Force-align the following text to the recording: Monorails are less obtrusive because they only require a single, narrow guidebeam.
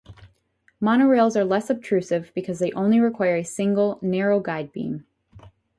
Monorails 0.81 1.35
are 1.35 1.43
less 1.45 1.69
obtrusive 1.69 2.31
because 2.33 2.57
they 2.57 2.71
only 2.71 2.99
require 2.99 3.35
a 3.35 3.43
single, 3.43 3.99
narrow 4.01 4.39
guidebeam. 4.41 5.03